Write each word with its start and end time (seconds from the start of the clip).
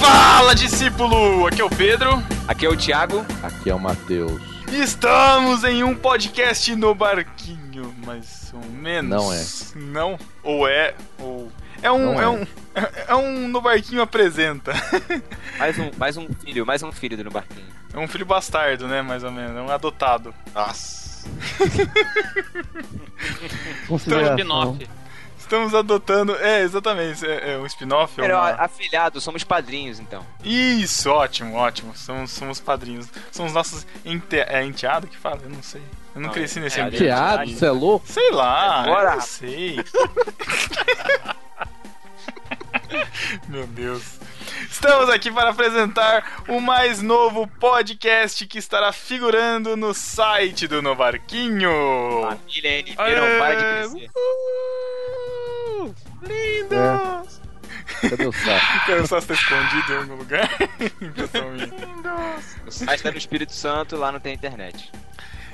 Fala, 0.00 0.54
discípulo! 0.54 1.46
Aqui 1.46 1.60
é 1.60 1.64
o 1.64 1.70
Pedro. 1.70 2.22
Aqui 2.48 2.66
é 2.66 2.68
o 2.68 2.76
Thiago. 2.76 3.24
Aqui 3.42 3.70
é 3.70 3.74
o 3.74 3.78
Matheus. 3.78 4.42
Estamos 4.72 5.62
em 5.62 5.84
um 5.84 5.94
podcast 5.94 6.74
no 6.74 6.94
barquinho, 6.94 7.94
mais 8.04 8.52
ou 8.52 8.64
menos. 8.70 9.10
Não 9.10 9.32
é. 9.32 9.44
Não? 9.76 10.18
Ou 10.42 10.66
é? 10.66 10.94
Ou. 11.20 11.52
É 11.82 11.92
um. 11.92 12.20
É. 12.20 12.24
é 12.24 12.28
um. 12.28 12.46
É 13.08 13.14
um 13.14 13.48
no 13.48 13.60
barquinho 13.60 14.02
apresenta. 14.02 14.72
mais 15.58 15.78
um, 15.78 15.90
mais 15.96 16.16
um 16.16 16.26
filho, 16.32 16.66
mais 16.66 16.82
um 16.82 16.90
filho 16.90 17.16
do 17.16 17.24
no 17.24 17.30
barquinho. 17.30 17.66
É 17.92 17.98
um 17.98 18.08
filho 18.08 18.26
bastardo, 18.26 18.88
né? 18.88 19.02
Mais 19.02 19.22
ou 19.22 19.30
menos. 19.30 19.56
É 19.56 19.60
um 19.60 19.70
adotado. 19.70 20.34
Nossa. 20.54 21.07
Consideração. 23.88 24.36
Spin-off. 24.36 24.88
Estamos 25.38 25.74
adotando. 25.74 26.36
É, 26.36 26.60
exatamente. 26.60 27.24
É, 27.26 27.54
é 27.54 27.58
um 27.58 27.64
spin-off. 27.66 28.20
É 28.20 28.24
Era 28.24 28.36
uma... 28.36 28.50
afilhado, 28.50 29.18
somos 29.20 29.42
padrinhos 29.44 29.98
então. 29.98 30.24
Isso, 30.44 31.10
ótimo, 31.10 31.54
ótimo. 31.54 31.96
Somos, 31.96 32.30
somos 32.32 32.60
padrinhos. 32.60 33.08
Somos 33.32 33.52
nossos 33.54 33.86
ente... 34.04 34.38
é, 34.38 34.62
enteado 34.64 35.06
que 35.06 35.16
fala? 35.16 35.40
Eu 35.42 35.48
não 35.50 35.62
sei. 35.62 35.80
Eu 36.14 36.20
não, 36.20 36.28
Não, 36.28 36.34
cresci 36.34 36.60
nesse 36.60 36.78
é, 36.78 36.82
ambiente. 36.82 37.02
Teado, 37.02 37.50
você 37.50 37.66
é 37.66 37.70
louco? 37.70 38.06
Sei 38.06 38.30
lá, 38.30 38.82
Bora, 38.82 38.88
eu 38.88 38.94
não 38.94 39.04
rapaz. 39.10 39.24
sei. 39.24 39.78
Meu 43.48 43.66
Deus. 43.68 44.18
Estamos 44.70 45.08
aqui 45.08 45.30
para 45.30 45.50
apresentar 45.50 46.42
o 46.48 46.60
mais 46.60 47.02
novo 47.02 47.46
podcast 47.58 48.46
que 48.46 48.58
estará 48.58 48.92
figurando 48.92 49.76
no 49.76 49.92
site 49.92 50.68
do 50.68 50.80
Novarquinho. 50.82 51.70
Família 52.22 52.78
NP 52.80 52.96
não 52.96 53.38
para 53.38 53.54
de 53.54 53.90
crescer. 53.90 54.10
Uh, 54.14 55.94
lindos! 56.22 57.40
Cadê 58.00 58.26
o 58.26 58.32
saco? 58.32 58.86
Quero 58.86 59.06
só 59.06 59.18
estar 59.18 59.34
escondido 59.34 59.92
em 59.92 59.96
algum 59.96 60.14
lugar. 60.16 60.48
Impressão 61.00 61.50
minha. 61.50 61.68
O 62.66 62.70
site 62.70 63.02
tá 63.02 63.10
no 63.10 63.18
Espírito 63.18 63.52
Santo, 63.52 63.96
lá 63.96 64.12
não 64.12 64.20
tem 64.20 64.34
internet. 64.34 64.92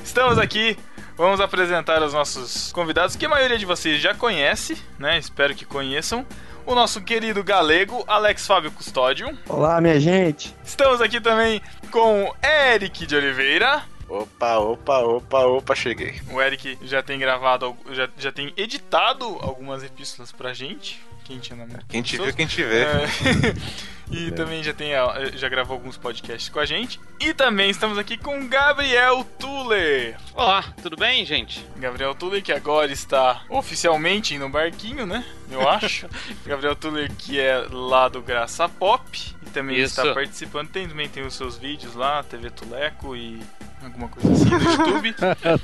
Estamos 0.03 0.39
aqui, 0.39 0.77
vamos 1.17 1.41
apresentar 1.41 2.03
os 2.03 2.13
nossos 2.13 2.71
convidados, 2.73 3.17
que 3.17 3.25
a 3.25 3.29
maioria 3.29 3.57
de 3.57 3.65
vocês 3.65 4.03
já 4.03 4.15
conhece, 4.15 4.77
né? 4.99 5.17
Espero 5.19 5.55
que 5.55 5.65
conheçam. 5.65 6.27
O 6.67 6.75
nosso 6.75 7.03
querido 7.03 7.45
galego, 7.45 8.03
Alex 8.07 8.47
Fábio 8.47 8.73
Custódio. 8.73 9.39
Olá, 9.49 9.81
minha 9.83 10.01
gente. 10.01 10.57
Estamos 10.65 11.01
aqui 11.03 11.21
também 11.21 11.61
com 11.91 12.33
Eric 12.43 13.07
de 13.07 13.15
Oliveira. 13.15 13.83
Opa, 14.09 14.57
opa, 14.59 14.99
opa, 15.01 15.41
opa, 15.41 15.75
cheguei. 15.75 16.23
O 16.31 16.41
Eric 16.41 16.79
já 16.83 17.03
tem 17.03 17.19
gravado, 17.19 17.77
já, 17.91 18.09
já 18.17 18.33
tem 18.33 18.51
editado 18.57 19.25
algumas 19.43 19.85
epístolas 19.85 20.33
pra 20.33 20.55
gente. 20.55 21.05
Quem 21.25 21.39
tinha 21.39 21.57
na 21.57 21.67
mão? 21.67 21.79
Quem 21.89 22.03
te 22.03 22.19
viu, 22.19 22.35
quem 22.35 22.47
te 22.47 22.63
vê. 22.63 22.83
É, 22.83 23.07
e 24.13 24.31
também 24.33 24.63
já 24.63 24.75
tem 24.75 24.91
já 25.35 25.49
gravou 25.49 25.75
alguns 25.75 25.97
podcasts 25.97 26.51
com 26.51 26.61
a 26.61 26.67
gente. 26.67 27.01
E 27.19 27.33
também 27.33 27.71
estamos 27.71 27.97
aqui 27.97 28.19
com 28.19 28.47
Gabriel 28.47 29.25
Tuller. 29.39 30.19
Olá, 30.35 30.63
tudo 30.83 30.97
bem, 30.99 31.25
gente? 31.25 31.67
Gabriel 31.77 32.15
Tuller, 32.15 32.43
que 32.43 32.53
agora 32.53 32.93
está 32.93 33.43
oficialmente 33.49 34.37
no 34.37 34.51
barquinho, 34.51 35.07
né? 35.07 35.25
Eu 35.51 35.67
acho. 35.69 36.07
Gabriel 36.45 36.77
Tuller, 36.77 37.11
que 37.17 37.41
é 37.41 37.67
lá 37.71 38.07
do 38.09 38.21
Graça 38.21 38.69
Pop. 38.69 39.35
E 39.47 39.51
também 39.51 39.79
Isso. 39.79 39.99
está 39.99 40.13
participando. 40.13 40.69
Tem, 40.69 40.87
também 40.87 41.09
tem 41.09 41.25
os 41.25 41.35
seus 41.35 41.57
vídeos 41.57 41.95
lá, 41.95 42.23
TV 42.23 42.51
Tuleco 42.51 43.17
e 43.17 43.41
alguma 43.85 44.09
coisa 44.09 44.33
assim 44.33 44.45
no 44.51 44.71
YouTube. 44.71 45.15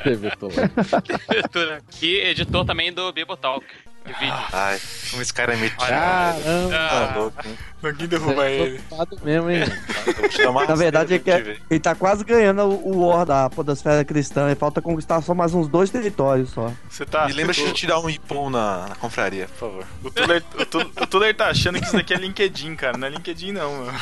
TV 0.03 0.31
Toledo. 0.37 1.85
E 2.03 2.17
editor 2.29 2.65
também 2.65 2.93
do 2.93 3.13
Bibotalk. 3.13 3.65
De 4.07 4.15
vídeo. 4.15 4.35
Ai, 4.51 4.81
como 5.11 5.21
esse 5.21 5.33
cara 5.33 5.53
é 5.53 5.57
metido. 5.57 5.79
Caramba, 5.79 6.71
Tá 6.71 7.13
louco, 7.17 7.37
hein? 7.47 7.59
Ninguém 7.83 8.07
derruba 8.07 8.47
é 8.49 8.55
ele. 8.57 8.81
mesmo, 9.23 9.51
hein? 9.51 9.65
Na 10.67 10.75
verdade, 10.75 11.13
ele, 11.15 11.23
quer, 11.23 11.59
ele 11.71 11.81
tá 11.81 11.95
quase 11.95 12.25
ganhando 12.25 12.63
o, 12.63 13.07
War 13.07 13.27
da 13.27 13.51
Podosfera 13.51 14.03
Cristã. 14.03 14.47
Ele 14.47 14.55
falta 14.55 14.81
conquistar 14.81 15.21
só 15.21 15.35
mais 15.35 15.53
uns 15.53 15.69
dois 15.69 15.91
territórios 15.91 16.49
só. 16.49 16.73
Você 16.89 17.05
tá. 17.05 17.27
Me 17.27 17.35
lembra 17.35 17.53
de 17.53 17.73
te 17.75 17.87
dar 17.87 18.01
um 18.01 18.09
ipom 18.09 18.49
na, 18.49 18.87
na 18.89 18.95
confraria, 18.95 19.47
por 19.49 19.57
favor. 19.59 19.87
O 20.03 20.11
Tuller, 20.11 20.43
o, 20.59 20.65
Tu- 20.65 20.93
o 21.03 21.07
Tuller 21.07 21.37
tá 21.37 21.49
achando 21.49 21.79
que 21.79 21.85
isso 21.85 21.97
daqui 21.97 22.15
é 22.15 22.17
LinkedIn, 22.17 22.75
cara. 22.77 22.97
Não 22.97 23.07
é 23.07 23.11
LinkedIn, 23.11 23.53
não, 23.53 23.71
mano. 23.85 23.99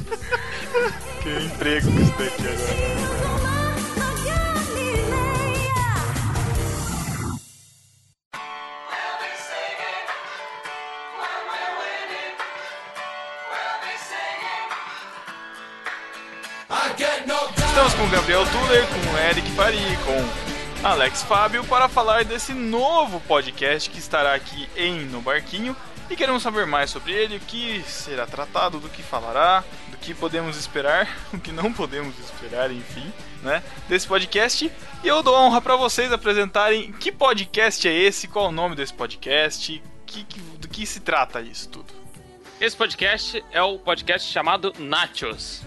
que 1.22 1.28
emprego 1.44 1.90
com 1.92 2.00
isso 2.00 2.12
daqui 2.18 2.42
agora. 2.48 3.17
Estamos 16.68 17.94
com 17.94 18.06
Gabriel 18.10 18.44
Tuller, 18.44 18.86
com 18.88 19.16
Eric 19.18 19.50
Fari, 19.52 19.78
com 20.04 20.86
Alex 20.86 21.22
Fábio 21.22 21.64
para 21.64 21.88
falar 21.88 22.24
desse 22.26 22.52
novo 22.52 23.20
podcast 23.20 23.88
que 23.88 23.98
estará 23.98 24.34
aqui 24.34 24.68
em 24.76 25.06
No 25.06 25.22
Barquinho 25.22 25.74
e 26.10 26.14
queremos 26.16 26.42
saber 26.42 26.66
mais 26.66 26.90
sobre 26.90 27.12
ele, 27.12 27.36
o 27.36 27.40
que 27.40 27.82
será 27.86 28.26
tratado, 28.26 28.78
do 28.80 28.88
que 28.90 29.02
falará, 29.02 29.64
do 29.90 29.96
que 29.96 30.12
podemos 30.12 30.58
esperar, 30.58 31.08
o 31.32 31.38
que 31.38 31.52
não 31.52 31.72
podemos 31.72 32.18
esperar, 32.18 32.70
enfim, 32.70 33.10
né, 33.42 33.62
desse 33.88 34.06
podcast. 34.06 34.70
E 35.02 35.08
eu 35.08 35.22
dou 35.22 35.34
a 35.34 35.40
honra 35.40 35.62
para 35.62 35.74
vocês 35.76 36.12
apresentarem 36.12 36.92
que 36.92 37.10
podcast 37.10 37.88
é 37.88 37.92
esse, 37.94 38.28
qual 38.28 38.48
o 38.48 38.52
nome 38.52 38.76
desse 38.76 38.92
podcast, 38.92 39.82
que, 40.04 40.22
que- 40.24 40.40
do 40.40 40.68
que 40.68 40.84
se 40.84 41.00
trata 41.00 41.40
isso 41.40 41.66
tudo. 41.70 41.94
Esse 42.60 42.76
podcast 42.76 43.42
é 43.52 43.62
o 43.62 43.78
podcast 43.78 44.30
chamado 44.30 44.72
Nachos. 44.78 45.62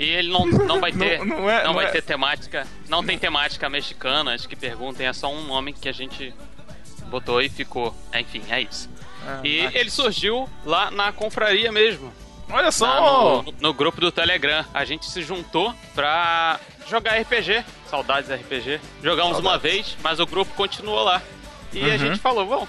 E 0.00 0.04
ele 0.04 0.28
não, 0.28 0.44
não 0.46 0.80
vai 0.80 0.92
ter. 0.92 1.18
Não- 1.24 1.40
não 1.40 1.50
é- 1.50 1.64
não 1.64 1.74
vai 1.74 1.86
é- 1.86 1.90
ter 1.90 2.02
temática. 2.02 2.66
Não 2.88 3.04
tem 3.04 3.18
temática 3.18 3.68
mexicana, 3.68 4.34
acho 4.34 4.48
que 4.48 4.56
perguntem, 4.56 5.06
é 5.06 5.12
só 5.12 5.32
um 5.32 5.44
nome 5.44 5.72
que 5.72 5.88
a 5.88 5.92
gente 5.92 6.34
botou 7.08 7.40
e 7.40 7.48
ficou. 7.48 7.94
Enfim, 8.14 8.42
é 8.48 8.60
isso. 8.62 8.88
Ah, 9.26 9.40
E 9.44 9.62
Nath. 9.64 9.74
ele 9.74 9.90
surgiu 9.90 10.48
lá 10.64 10.90
na 10.90 11.12
confraria 11.12 11.70
mesmo. 11.72 12.12
Olha 12.48 12.70
só! 12.70 13.42
no, 13.42 13.54
no 13.60 13.74
grupo 13.74 14.00
do 14.00 14.12
Telegram. 14.12 14.64
A 14.72 14.84
gente 14.84 15.06
se 15.06 15.20
juntou 15.22 15.74
pra 15.94 16.60
jogar 16.88 17.18
RPG. 17.20 17.64
Saudades 17.90 18.30
RPG. 18.30 18.80
Jogamos 19.02 19.38
uma 19.38 19.58
vez, 19.58 19.96
mas 20.02 20.20
o 20.20 20.26
grupo 20.26 20.54
continuou 20.54 21.02
lá. 21.02 21.20
E 21.72 21.80
a 21.84 21.88
Uhum. 21.94 21.98
gente 21.98 22.18
falou, 22.20 22.46
vamos, 22.46 22.68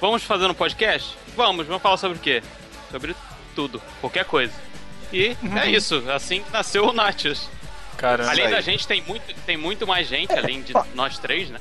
vamos 0.00 0.22
fazer 0.22 0.46
um 0.46 0.54
podcast? 0.54 1.16
Vamos, 1.36 1.66
vamos 1.66 1.82
falar 1.82 1.98
sobre 1.98 2.16
o 2.16 2.20
quê? 2.20 2.42
Sobre 2.90 3.14
tudo, 3.54 3.80
qualquer 4.00 4.24
coisa. 4.24 4.52
E 5.12 5.36
é 5.60 5.70
isso, 5.70 6.02
assim 6.10 6.42
nasceu 6.52 6.86
o 6.86 6.92
Natius. 6.92 7.48
Caramba. 7.96 8.30
Além 8.30 8.50
da 8.50 8.60
gente, 8.60 8.86
tem 8.86 9.02
muito, 9.02 9.34
tem 9.46 9.56
muito 9.56 9.86
mais 9.86 10.08
gente, 10.08 10.32
além 10.32 10.62
de 10.62 10.72
nós 10.94 11.18
três, 11.18 11.50
né? 11.50 11.60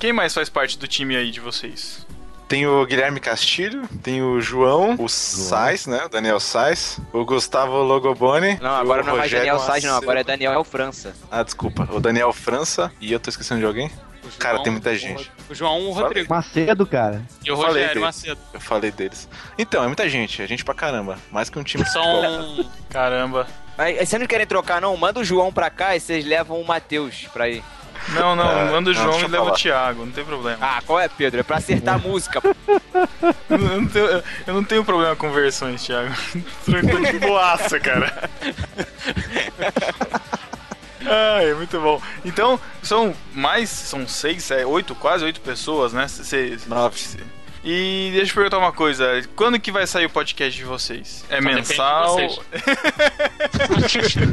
Quem 0.00 0.12
mais 0.12 0.34
faz 0.34 0.48
parte 0.48 0.78
do 0.78 0.88
time 0.88 1.16
aí 1.16 1.30
de 1.30 1.40
vocês? 1.40 2.04
Tem 2.48 2.66
o 2.66 2.84
Guilherme 2.84 3.20
Castilho, 3.20 3.88
tem 4.02 4.22
o 4.22 4.40
João, 4.40 4.96
o 4.98 5.08
Sais, 5.08 5.86
né? 5.86 6.04
O 6.04 6.08
Daniel 6.08 6.38
Sais, 6.38 7.00
o 7.12 7.24
Gustavo 7.24 7.82
Logoboni. 7.82 8.58
Não, 8.60 8.70
agora 8.70 9.02
o 9.02 9.06
não 9.06 9.22
é 9.22 9.28
Daniel 9.28 9.58
Sage, 9.58 9.86
não, 9.86 9.96
agora 9.96 10.20
é 10.20 10.24
Daniel 10.24 10.62
França. 10.62 11.14
Ah, 11.30 11.42
desculpa. 11.42 11.88
O 11.90 12.00
Daniel 12.00 12.32
França. 12.32 12.92
E 13.00 13.12
eu 13.12 13.18
tô 13.18 13.30
esquecendo 13.30 13.60
de 13.60 13.66
alguém? 13.66 13.90
O 14.24 14.38
Cara, 14.38 14.54
João, 14.54 14.62
tem 14.64 14.72
muita 14.72 14.96
gente. 14.96 15.30
O 15.50 15.54
João, 15.54 15.78
o 15.78 15.92
Falei. 15.92 16.02
Rodrigo. 16.08 16.30
Macedo, 16.34 16.86
cara. 16.86 17.22
E 17.44 17.50
o 17.52 17.56
Falei 17.56 17.68
Rogério 17.72 17.88
dele. 17.88 18.00
Macedo. 18.00 18.40
Eu 18.52 18.60
falei 18.60 18.90
deles. 18.90 19.28
Então, 19.58 19.82
é 19.84 19.86
muita 19.86 20.08
gente. 20.08 20.40
É 20.42 20.46
gente 20.46 20.64
pra 20.64 20.74
caramba. 20.74 21.18
Mais 21.30 21.50
que 21.50 21.58
um 21.58 21.62
time. 21.62 21.84
São. 21.86 22.64
Caramba. 22.90 23.46
Mas 23.76 24.08
vocês 24.08 24.20
não 24.20 24.26
querem 24.28 24.46
trocar, 24.46 24.80
não? 24.80 24.96
Manda 24.96 25.20
o 25.20 25.24
João 25.24 25.52
pra 25.52 25.68
cá 25.68 25.96
e 25.96 26.00
vocês 26.00 26.24
levam 26.24 26.60
o 26.60 26.66
Matheus 26.66 27.26
pra 27.32 27.48
ir. 27.48 27.62
Não, 28.10 28.36
não, 28.36 28.50
É, 28.50 28.70
manda 28.70 28.90
o 28.90 28.94
João 28.94 29.18
e 29.18 29.26
leva 29.26 29.44
o. 29.44 29.50
Thiago, 29.52 30.04
não 30.04 30.12
tem 30.12 30.24
problema. 30.24 30.58
Ah, 30.60 30.82
qual 30.86 31.00
é, 31.00 31.08
Pedro? 31.08 31.40
É 31.40 31.42
pra 31.42 31.56
acertar 31.56 31.94
a 31.94 31.98
música. 31.98 32.40
pô. 32.40 32.48
Eu, 33.48 33.58
não 33.58 33.86
tenho, 33.86 34.06
eu 34.46 34.54
não 34.54 34.64
tenho 34.64 34.84
problema 34.84 35.16
com 35.16 35.30
versões, 35.30 35.82
Thiago. 35.82 36.12
Tranquilo 36.64 37.06
de 37.06 37.18
boaça, 37.18 37.80
cara. 37.80 38.28
Ai, 41.06 41.52
muito 41.54 41.78
bom. 41.80 42.00
Então, 42.24 42.58
são 42.82 43.14
mais, 43.34 43.68
são 43.70 44.06
seis, 44.06 44.50
é, 44.50 44.64
oito, 44.66 44.94
quase 44.94 45.24
oito 45.24 45.40
pessoas, 45.40 45.92
né? 45.92 46.08
Cê- 46.08 46.56
Nove. 46.66 46.98
E 47.66 48.10
deixa 48.12 48.30
eu 48.32 48.34
perguntar 48.34 48.58
uma 48.58 48.72
coisa, 48.72 49.22
quando 49.34 49.58
que 49.58 49.72
vai 49.72 49.86
sair 49.86 50.04
o 50.04 50.10
podcast 50.10 50.54
de 50.54 50.64
vocês? 50.66 51.24
É 51.30 51.36
Só 51.40 51.48
de 51.48 51.54
mensal? 51.54 52.14
vocês. 52.14 52.38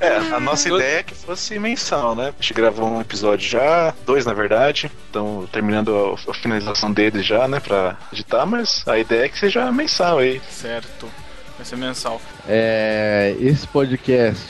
É, 0.00 0.16
a 0.34 0.40
nossa 0.40 0.68
ideia 0.68 1.00
é 1.00 1.02
que 1.02 1.14
fosse 1.14 1.58
mensal, 1.58 2.14
né? 2.14 2.28
A 2.38 2.42
gente 2.42 2.54
gravou 2.54 2.88
um 2.88 3.00
episódio 3.00 3.48
já, 3.48 3.92
dois 4.06 4.24
na 4.26 4.32
verdade. 4.32 4.90
Então, 5.10 5.48
terminando 5.52 6.16
a, 6.26 6.30
a 6.30 6.34
finalização 6.34 6.92
deles 6.92 7.24
já, 7.26 7.48
né? 7.48 7.58
Pra 7.60 7.96
editar, 8.12 8.46
mas 8.46 8.82
a 8.86 8.98
ideia 8.98 9.24
é 9.24 9.28
que 9.28 9.38
seja 9.38 9.70
mensal 9.72 10.18
aí. 10.18 10.40
certo, 10.50 11.08
vai 11.56 11.66
ser 11.66 11.76
mensal. 11.76 12.20
É, 12.48 13.34
esse 13.40 13.66
podcast, 13.66 14.40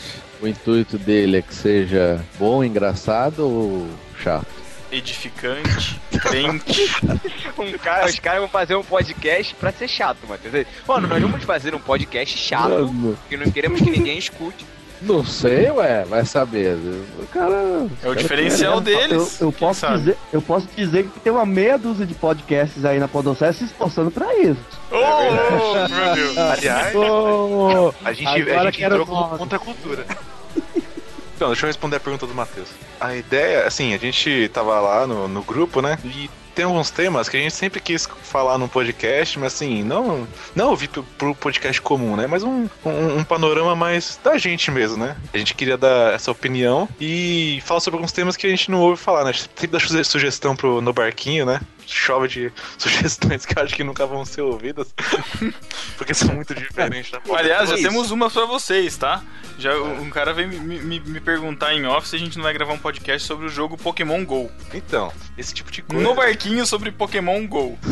o 0.40 0.46
intuito 0.48 0.96
dele 0.98 1.38
é 1.38 1.42
que 1.42 1.54
seja 1.54 2.20
bom, 2.38 2.62
engraçado 2.64 3.40
ou 3.40 3.86
chato? 4.22 4.46
edificante, 4.90 6.00
crente. 6.18 6.90
Um 7.58 7.76
cara, 7.76 8.06
os 8.06 8.18
caras 8.18 8.40
vão 8.40 8.48
fazer 8.48 8.74
um 8.74 8.82
podcast 8.82 9.54
pra 9.54 9.70
ser 9.70 9.86
chato, 9.86 10.18
Matheus. 10.26 10.66
Mano, 10.86 11.06
nós 11.08 11.20
vamos 11.20 11.44
fazer 11.44 11.74
um 11.74 11.78
podcast 11.78 12.38
chato, 12.38 12.70
Mano, 12.70 13.14
porque 13.20 13.36
não 13.36 13.50
queremos 13.52 13.80
que 13.82 13.90
ninguém 13.90 14.16
escute. 14.16 14.64
não 15.02 15.22
sei, 15.24 15.70
ué, 15.70 16.04
vai 16.06 16.24
saber. 16.24 16.74
O 17.20 17.26
cara. 17.26 17.86
É 18.02 18.08
o 18.08 18.14
diferencial 18.14 18.76
Eu, 18.76 18.80
deles. 18.80 19.40
eu 19.42 19.52
quem 19.52 19.68
posso 19.68 19.80
sabe? 19.80 19.98
dizer, 19.98 20.16
eu 20.32 20.40
posso 20.40 20.66
dizer 20.74 21.04
que 21.06 21.20
tem 21.20 21.32
uma 21.32 21.44
meia 21.44 21.76
dúzia 21.76 22.06
de 22.06 22.14
podcasts 22.14 22.82
aí 22.86 22.98
na 22.98 23.06
Podosfera 23.08 23.52
se 23.52 23.64
esforçando 23.64 24.10
pra 24.10 24.34
isso. 24.38 24.60
Oh, 24.90 25.94
meu 25.94 26.14
Deus. 26.14 26.38
Aliás, 26.38 26.94
Ô, 26.94 27.92
a 28.04 28.12
gente, 28.14 28.26
agora 28.26 28.60
a 28.68 28.70
gente 28.70 28.82
entrou 28.84 29.04
com- 29.06 29.12
nome. 29.12 29.38
contra 29.38 29.56
a 29.56 29.60
cultura. 29.60 30.06
Então, 31.38 31.46
deixa 31.50 31.66
eu 31.66 31.68
responder 31.68 31.94
a 31.94 32.00
pergunta 32.00 32.26
do 32.26 32.34
Matheus. 32.34 32.68
A 32.98 33.14
ideia, 33.14 33.64
assim, 33.64 33.94
a 33.94 33.96
gente 33.96 34.50
tava 34.52 34.80
lá 34.80 35.06
no, 35.06 35.28
no 35.28 35.40
grupo, 35.44 35.80
né? 35.80 35.96
E 36.04 36.28
tem 36.52 36.64
alguns 36.64 36.90
temas 36.90 37.28
que 37.28 37.36
a 37.36 37.40
gente 37.40 37.54
sempre 37.54 37.78
quis 37.80 38.08
falar 38.24 38.58
num 38.58 38.66
podcast, 38.66 39.38
mas 39.38 39.54
assim, 39.54 39.84
não, 39.84 40.26
não 40.56 40.70
ouvir 40.70 40.88
pro, 40.88 41.32
podcast 41.36 41.80
comum, 41.80 42.16
né? 42.16 42.26
Mas 42.26 42.42
um, 42.42 42.68
um, 42.84 43.18
um 43.18 43.22
panorama 43.22 43.76
mais 43.76 44.18
da 44.24 44.36
gente 44.36 44.68
mesmo, 44.72 44.96
né? 44.96 45.16
A 45.32 45.38
gente 45.38 45.54
queria 45.54 45.76
dar 45.76 46.12
essa 46.12 46.32
opinião 46.32 46.88
e 47.00 47.62
falar 47.64 47.78
sobre 47.78 47.98
alguns 47.98 48.10
temas 48.10 48.36
que 48.36 48.44
a 48.44 48.50
gente 48.50 48.68
não 48.68 48.80
ouve 48.80 49.00
falar, 49.00 49.22
né? 49.22 49.32
Sempre 49.32 49.68
dá 49.68 49.78
suge- 49.78 50.02
sugestão 50.02 50.56
pro, 50.56 50.80
no 50.80 50.92
barquinho, 50.92 51.46
né? 51.46 51.60
Chove 51.90 52.28
de 52.28 52.52
sugestões 52.78 53.46
que 53.46 53.58
eu 53.58 53.62
acho 53.62 53.74
que 53.74 53.82
nunca 53.82 54.06
vão 54.06 54.24
ser 54.24 54.42
ouvidas. 54.42 54.94
porque 55.96 56.12
são 56.12 56.34
muito 56.34 56.54
diferentes. 56.54 57.10
da 57.10 57.20
Aliás, 57.34 57.70
já 57.70 57.76
Isso. 57.76 57.84
temos 57.88 58.10
uma 58.10 58.30
pra 58.30 58.44
vocês, 58.44 58.96
tá? 58.96 59.22
Já 59.58 59.74
um 59.74 60.10
cara 60.10 60.32
veio 60.32 60.48
me, 60.48 60.78
me- 60.78 61.00
me 61.00 61.20
perguntar 61.20 61.74
em 61.74 61.84
off 61.86 62.06
se 62.06 62.14
a 62.14 62.18
gente 62.18 62.36
não 62.36 62.44
vai 62.44 62.52
gravar 62.52 62.74
um 62.74 62.78
podcast 62.78 63.26
sobre 63.26 63.46
o 63.46 63.48
jogo 63.48 63.76
Pokémon 63.76 64.24
GO. 64.24 64.50
Então, 64.72 65.12
esse 65.36 65.52
tipo 65.54 65.70
de 65.72 65.82
coisa. 65.82 66.02
No 66.02 66.14
barquinho 66.14 66.64
sobre 66.66 66.92
Pokémon 66.92 67.44
GO. 67.46 67.76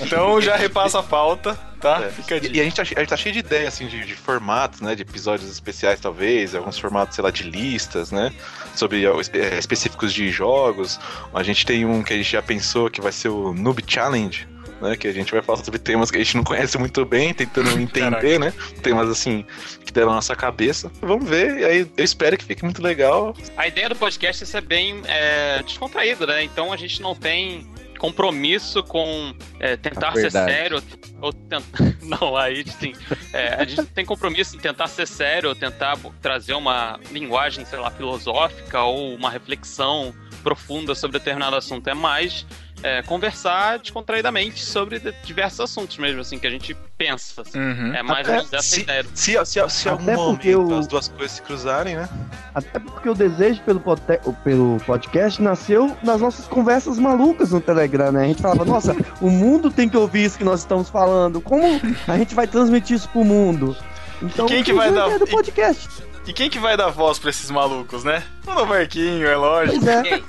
então 0.00 0.40
já 0.40 0.56
repassa 0.56 0.98
a 0.98 1.02
pauta, 1.02 1.58
tá? 1.84 2.02
É. 2.02 2.10
Fica 2.10 2.36
a 2.36 2.38
E, 2.38 2.60
a 2.60 2.64
gente, 2.64 2.74
tá, 2.74 2.82
a 2.82 2.84
gente 2.84 3.06
tá 3.08 3.16
cheio 3.16 3.34
de 3.34 3.40
ideia, 3.40 3.68
assim, 3.68 3.86
de, 3.86 4.04
de 4.06 4.14
formatos, 4.14 4.80
né? 4.80 4.94
De 4.94 5.02
episódios 5.02 5.50
especiais, 5.50 6.00
talvez, 6.00 6.54
alguns 6.54 6.78
formatos, 6.78 7.14
sei 7.14 7.22
lá, 7.22 7.30
de 7.30 7.42
listas, 7.42 8.10
né? 8.10 8.32
Sobre 8.74 9.04
eh, 9.04 9.58
específicos 9.58 10.12
de 10.12 10.30
jogos. 10.30 10.98
A 11.34 11.42
gente 11.42 11.66
tem 11.66 11.84
um 11.84 12.02
que 12.02 12.14
a 12.14 12.16
gente 12.16 12.32
já 12.32 12.42
pensou 12.42 12.88
que 12.88 13.02
vai 13.02 13.12
ser 13.12 13.28
o 13.28 13.52
Noob 13.52 13.84
Challenge. 13.86 14.48
Né, 14.80 14.96
que 14.96 15.06
a 15.06 15.12
gente 15.12 15.30
vai 15.32 15.40
falar 15.40 15.64
sobre 15.64 15.78
temas 15.78 16.10
que 16.10 16.18
a 16.18 16.22
gente 16.22 16.36
não 16.36 16.42
conhece 16.42 16.76
muito 16.76 17.06
bem, 17.06 17.32
tentando 17.32 17.70
entender, 17.80 18.40
né? 18.40 18.52
Temas 18.82 19.08
assim 19.08 19.46
que 19.86 19.92
deram 19.92 20.08
na 20.08 20.16
nossa 20.16 20.34
cabeça. 20.34 20.90
Vamos 21.00 21.28
ver, 21.30 21.60
e 21.60 21.64
aí 21.64 21.90
eu 21.96 22.04
espero 22.04 22.36
que 22.36 22.44
fique 22.44 22.64
muito 22.64 22.82
legal. 22.82 23.34
A 23.56 23.68
ideia 23.68 23.88
do 23.88 23.94
podcast 23.94 24.42
é 24.42 24.46
ser 24.46 24.62
bem 24.62 25.00
é, 25.06 25.62
descontraído, 25.62 26.26
né? 26.26 26.42
Então 26.42 26.72
a 26.72 26.76
gente 26.76 27.00
não 27.00 27.14
tem 27.14 27.64
compromisso 27.98 28.82
com 28.82 29.34
é, 29.60 29.76
tentar 29.76 30.12
ser 30.12 30.30
sério 30.30 30.82
ou 31.20 31.32
tentar. 31.32 31.78
Não, 32.02 32.36
aí 32.36 32.64
sim. 32.68 32.92
É, 33.32 33.54
a 33.54 33.64
gente 33.64 33.78
não 33.78 33.86
tem 33.86 34.04
compromisso 34.04 34.56
em 34.56 34.58
tentar 34.58 34.88
ser 34.88 35.06
sério 35.06 35.48
ou 35.48 35.54
tentar 35.54 35.96
trazer 36.20 36.52
uma 36.52 37.00
linguagem, 37.10 37.64
sei 37.64 37.78
lá, 37.78 37.90
filosófica 37.90 38.82
ou 38.82 39.14
uma 39.14 39.30
reflexão 39.30 40.14
profunda 40.42 40.94
sobre 40.94 41.18
determinado 41.18 41.56
assunto. 41.56 41.88
É 41.88 41.94
mais 41.94 42.44
é, 42.86 43.02
conversar 43.02 43.78
descontraidamente 43.78 44.62
sobre 44.62 45.00
diversos 45.24 45.58
assuntos 45.60 45.96
mesmo, 45.96 46.20
assim, 46.20 46.38
que 46.38 46.46
a 46.46 46.50
gente 46.50 46.76
pensa. 46.98 47.40
assim. 47.40 47.58
Uhum. 47.58 47.94
É 47.94 48.02
mais 48.02 48.28
ou 48.28 48.34
menos 48.34 48.52
essa 48.52 48.62
se, 48.62 48.80
ideia. 48.82 49.04
se, 49.14 49.44
se, 49.46 49.68
se 49.70 49.88
algum 49.88 50.02
Até 50.04 50.14
momento 50.16 50.36
porque 50.36 50.54
o- 50.54 50.78
as 50.78 50.86
duas 50.86 51.08
coisas 51.08 51.32
se 51.36 51.40
cruzarem, 51.42 51.96
né? 51.96 52.06
Até 52.54 52.78
porque 52.78 53.08
o 53.08 53.14
desejo 53.14 53.62
pelo, 53.62 53.80
pote- 53.80 54.20
pelo 54.44 54.76
podcast 54.86 55.40
nasceu 55.40 55.96
nas 56.02 56.20
nossas 56.20 56.46
conversas 56.46 56.98
malucas 56.98 57.52
no 57.52 57.60
Telegram, 57.60 58.12
né? 58.12 58.24
A 58.24 58.26
gente 58.26 58.42
falava, 58.42 58.64
nossa, 58.66 58.94
o 59.20 59.30
mundo 59.30 59.70
tem 59.70 59.88
que 59.88 59.96
ouvir 59.96 60.24
isso 60.26 60.36
que 60.36 60.44
nós 60.44 60.60
estamos 60.60 60.90
falando. 60.90 61.40
Como 61.40 61.80
a 62.06 62.18
gente 62.18 62.34
vai 62.34 62.46
transmitir 62.46 62.96
isso 62.96 63.08
pro 63.08 63.24
mundo? 63.24 63.74
Então, 64.22 64.44
quem 64.46 64.62
que 64.62 64.74
vai 64.74 64.88
a 64.88 64.92
dar- 64.92 65.18
do 65.18 65.26
podcast. 65.26 65.88
E 66.26 66.32
quem 66.32 66.48
que 66.50 66.58
vai 66.58 66.76
dar 66.76 66.88
voz 66.90 67.18
pra 67.18 67.30
esses 67.30 67.50
malucos, 67.50 68.04
né? 68.04 68.22
O 68.46 68.54
no 68.54 68.64
barquinho, 68.66 69.26
é 69.26 69.36
lógico. 69.36 69.80
Pois 69.80 69.86
é. 69.88 70.02
Quem? 70.02 70.24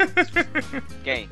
Quem? 1.03 1.29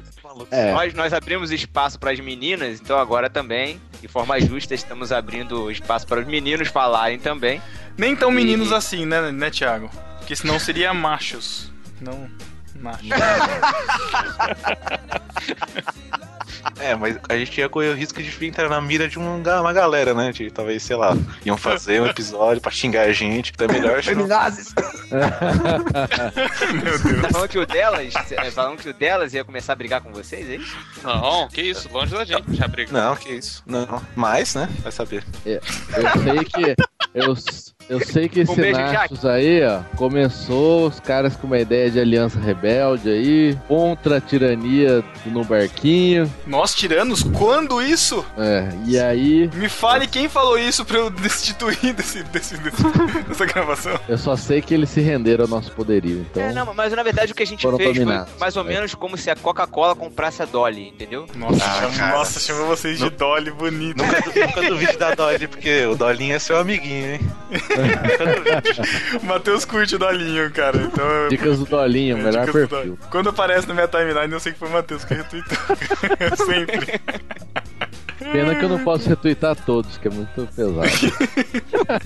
É. 0.52 0.72
Nós, 0.74 0.94
nós 0.94 1.14
abrimos 1.14 1.52
espaço 1.52 2.00
para 2.00 2.12
as 2.12 2.20
meninas, 2.20 2.80
então 2.82 2.98
agora 2.98 3.30
também, 3.30 3.80
de 4.02 4.08
forma 4.08 4.40
justa, 4.40 4.74
estamos 4.74 5.12
abrindo 5.12 5.70
espaço 5.72 6.06
para 6.08 6.20
os 6.22 6.28
meninos 6.28 6.68
falarem 6.68 7.20
também. 7.20 7.62
Nem 7.98 8.16
tão 8.16 8.32
meninos 8.32 8.72
E- 8.72 8.76
assim, 8.76 9.06
né, 9.06 9.32
né, 9.32 9.50
Thiago? 9.50 9.90
Porque 10.20 10.36
senão 10.36 10.60
seria 10.60 10.94
machos. 10.94 11.72
Não. 12.02 12.30
Machos. 12.76 13.08
É, 16.80 16.95
mas 16.95 17.18
a 17.30 17.36
gente 17.38 17.57
ia 17.60 17.69
correr 17.69 17.89
o 17.89 17.95
risco 17.95 18.21
de 18.21 18.45
entrar 18.45 18.69
na 18.69 18.81
mira 18.81 19.07
de 19.07 19.19
um 19.19 19.42
uma 19.44 19.74
galera, 19.74 20.13
né? 20.13 20.31
De 20.31 20.50
talvez, 20.51 20.83
sei 20.83 20.95
lá, 20.95 21.15
iam 21.45 21.57
fazer 21.57 22.01
um 22.01 22.06
episódio 22.07 22.62
pra 22.62 22.71
xingar 22.71 23.04
a 23.07 23.13
gente, 23.13 23.51
então 23.54 23.68
é 23.68 23.71
melhor. 23.71 24.01
que 24.01 24.10
não- 24.13 24.21
Feminazes. 24.24 24.74
Meu 26.74 27.00
Deus. 27.00 27.21
Tá 27.21 27.30
falando 27.31 27.50
que 27.50 27.60
o 27.60 27.65
delas, 27.65 28.13
é, 28.31 28.51
falando 28.51 28.77
que 28.81 28.89
o 28.89 28.94
delas 28.94 29.33
ia 29.33 29.44
começar 29.44 29.74
a 29.74 29.75
brigar 29.75 30.01
com 30.01 30.12
vocês, 30.12 30.50
é 30.50 30.56
isso? 30.56 30.75
Não, 31.04 31.48
que 31.48 31.62
isso, 31.62 31.89
longe 31.92 32.13
da 32.13 32.25
gente, 32.25 32.56
já 32.56 32.68
briga. 32.68 32.92
Não, 32.92 33.15
que 33.15 33.30
isso. 33.30 33.63
Não. 33.65 34.01
Mas, 34.15 34.56
né? 34.56 34.69
Vai 34.81 34.92
saber. 34.92 35.24
Eu 35.45 35.62
sei 36.24 36.44
que. 36.45 36.75
Eu, 37.13 37.36
eu 37.90 38.00
sei 38.06 38.28
que 38.30 38.42
esse 38.42 38.52
Um 38.52 38.72
Nachos 38.72 39.26
aí, 39.26 39.64
ó, 39.66 39.80
começou 39.96 40.88
os 40.88 41.00
caras 41.00 41.36
com 41.36 41.48
uma 41.48 41.60
ideia 41.60 41.90
de 41.90 42.00
aliança 42.00 42.40
rebelde 42.40 43.10
aí, 43.10 43.58
contra 43.68 44.18
a 44.18 44.22
tirania 44.22 45.02
do 45.24 45.32
no 45.32 45.44
barquinho. 45.44 46.32
Nós 46.46 46.74
tiranos, 46.75 47.24
quando 47.24 47.82
isso? 47.82 48.24
É, 48.38 48.70
e 48.86 49.00
aí 49.00 49.50
Me 49.56 49.68
fale 49.70 50.06
quem 50.08 50.28
falou 50.30 50.58
isso 50.58 50.86
pra 50.86 50.98
eu 50.98 51.10
destituir 51.10 51.94
desse, 51.94 52.24
desse, 52.24 52.58
desse- 52.58 52.84
dessa 53.28 53.46
gravação. 53.46 54.00
eu 54.08 54.18
só 54.18 54.36
sei 54.36 54.62
que 54.62 54.74
eles 54.74 54.90
se 54.90 55.02
renderam 55.02 55.46
ao 55.46 55.50
nosso 55.50 55.72
poderio. 55.72 56.25
Então, 56.30 56.44
É, 56.44 56.54
não, 56.54 56.74
mas 56.74 56.94
na 56.94 57.04
verdade 57.04 57.32
o 57.32 57.36
que 57.36 57.44
a 57.44 57.48
gente 57.48 57.62
fez 57.68 57.94
dominados. 57.98 58.30
foi 58.32 58.40
mais 58.40 58.56
ou 58.58 58.63
menos 58.63 58.94
como 58.96 59.18
se 59.18 59.30
a 59.30 59.36
Coca-Cola 59.36 59.96
comprasse 59.96 60.42
a 60.42 60.46
Dolly, 60.46 60.90
entendeu? 60.90 61.25
Nossa, 61.36 61.63
Ah, 61.66 61.90
chama- 61.92 62.12
nossa 62.13 62.40
chamou 62.40 62.68
vocês 62.68 63.00
de 63.00 63.10
Dolly 63.10 63.52
bonito. 63.52 63.98
Nunca, 64.04 64.46
nunca 64.48 64.62
duvide 64.70 64.98
da 64.98 65.16
Dolly, 65.16 65.48
porque 65.48 65.86
o 65.86 65.96
Dolinho 65.96 66.36
é 66.36 66.40
seu 66.40 66.58
amiguinho, 66.58 67.13
hein? 67.16 67.20
O 69.22 69.25
Matheus 69.25 69.66
curte 69.66 69.96
o 69.96 70.00
Dolinho, 70.00 70.52
cara. 70.52 70.78
Então 70.78 71.28
dicas 71.30 71.60
do 71.60 71.66
Dolinho, 71.66 72.18
é, 72.18 72.22
melhor 72.22 72.46
do 72.46 72.52
perfil. 72.52 72.78
Dolly. 72.78 72.98
Quando 73.10 73.30
aparece 73.30 73.68
na 73.68 73.74
minha 73.74 73.88
timeline, 73.88 74.32
eu 74.32 74.40
sei 74.40 74.54
que 74.54 74.60
foi 74.60 74.70
o 74.70 74.72
Matheus 74.72 75.04
que 75.06 75.13
retweetou. 75.13 75.58
Sempre. 76.46 77.02
Pena 78.34 78.56
que 78.56 78.66
eu 78.66 78.70
não 78.70 78.84
posso 78.84 79.08
retweetar 79.08 79.56
todos, 79.56 79.96
que 79.98 80.08
é 80.08 80.12
muito 80.12 80.48
pesado. 80.56 80.90